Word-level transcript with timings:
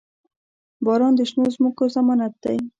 •باران 0.85 1.13
د 1.15 1.21
شنو 1.29 1.45
ځمکو 1.55 1.83
ضمانت 1.95 2.33
دی. 2.43 2.57